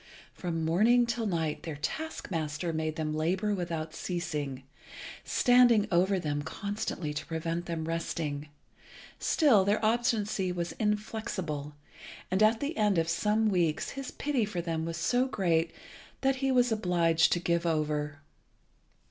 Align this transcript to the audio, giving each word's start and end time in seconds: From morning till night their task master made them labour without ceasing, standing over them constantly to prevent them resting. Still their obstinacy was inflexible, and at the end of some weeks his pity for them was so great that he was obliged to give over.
From 0.33 0.65
morning 0.65 1.05
till 1.05 1.27
night 1.27 1.61
their 1.61 1.75
task 1.75 2.31
master 2.31 2.73
made 2.73 2.95
them 2.95 3.13
labour 3.13 3.53
without 3.53 3.93
ceasing, 3.93 4.63
standing 5.23 5.87
over 5.91 6.17
them 6.17 6.41
constantly 6.41 7.13
to 7.13 7.23
prevent 7.27 7.67
them 7.67 7.87
resting. 7.87 8.49
Still 9.19 9.63
their 9.63 9.77
obstinacy 9.85 10.51
was 10.51 10.71
inflexible, 10.79 11.75
and 12.31 12.41
at 12.41 12.61
the 12.61 12.75
end 12.77 12.97
of 12.97 13.09
some 13.09 13.47
weeks 13.47 13.91
his 13.91 14.09
pity 14.09 14.43
for 14.43 14.59
them 14.59 14.85
was 14.85 14.97
so 14.97 15.27
great 15.27 15.69
that 16.21 16.37
he 16.37 16.51
was 16.51 16.71
obliged 16.71 17.31
to 17.33 17.39
give 17.39 17.67
over. 17.67 18.21